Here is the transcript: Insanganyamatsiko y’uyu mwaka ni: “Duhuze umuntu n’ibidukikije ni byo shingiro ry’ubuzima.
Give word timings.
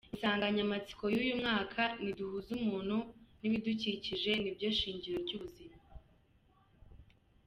Insanganyamatsiko 0.13 1.03
y’uyu 1.13 1.35
mwaka 1.41 1.81
ni: 2.01 2.11
“Duhuze 2.17 2.49
umuntu 2.59 2.95
n’ibidukikije 3.39 4.31
ni 4.41 4.51
byo 4.55 4.69
shingiro 4.77 5.17
ry’ubuzima. 5.25 5.77